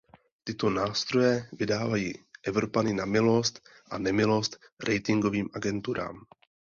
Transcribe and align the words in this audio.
Tyto 0.43 0.69
nástroje 0.69 1.49
vydají 1.53 2.13
Evropany 2.43 2.93
na 2.93 3.05
milost 3.05 3.69
a 3.91 3.97
nemilost 3.97 4.57
ratingovým 4.87 5.49
agenturám. 5.53 6.15